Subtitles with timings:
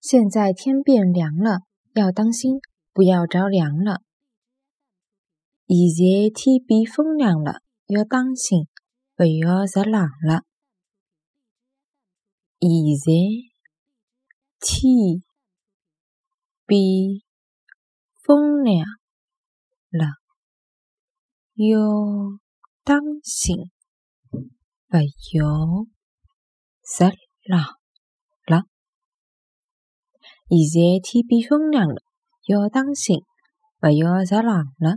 [0.00, 1.60] 现在天变凉了，
[1.92, 2.58] 要当心，
[2.94, 4.00] 不要着凉了。
[5.66, 8.66] 现在天变风凉了，要当心，
[9.14, 10.44] 不要着冷了。
[12.58, 13.12] 现在
[14.58, 15.22] 天
[16.64, 17.20] 变
[18.22, 18.86] 风凉
[19.90, 20.06] 了，
[21.56, 21.78] 要
[22.84, 23.70] 当心，
[24.88, 25.86] 不要
[26.82, 27.14] 着
[27.44, 27.79] 冷。
[30.48, 32.02] 现在天变风凉了，
[32.46, 33.22] 要当心，
[33.80, 34.96] 不要着冷了。